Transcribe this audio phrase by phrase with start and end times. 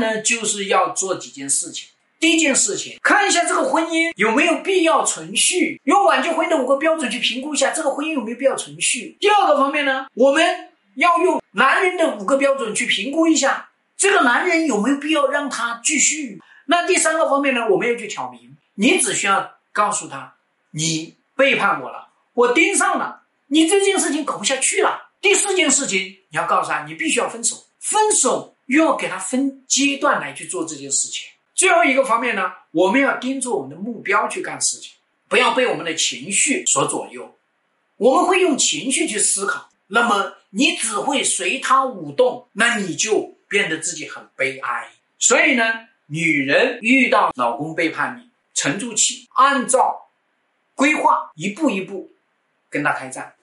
[0.00, 1.88] 呢，就是要做几件事情。
[2.18, 9.16] 第一件事情，看一下这个婚姻有没有必要存续，用挽救婚姻的五个标准去评估一下这个婚姻有没有必要存续。
[9.20, 10.42] 第二个方面呢，我们
[10.94, 16.40] 要用男人的五个标准去评估一下这个男人有没有必要让他继续。
[16.64, 20.36] 那第三个方面呢，我们要去挑明，你只需要告诉他，
[20.70, 25.10] 你背叛我了，我盯上了，你这件事情搞不下去了。
[25.20, 26.00] 第四件事情，
[26.30, 31.28] 你要告诉他，你必须要分手，分手又要给他分阶段来去做这件事情。
[31.54, 34.92] 最后一个方面呢，我们要盯住我们的目标去干事情，
[35.28, 37.34] 不要被我们的情绪所左右。
[37.96, 44.90] 我们会用情绪去思考，那么你只会随他舞动，那你就变得自己很悲哀。
[45.18, 45.64] 所以呢，
[46.08, 50.10] 女人遇到老公背叛你，沉住气，按照
[50.74, 52.10] 规划一步一步
[52.68, 53.35] 跟他开战。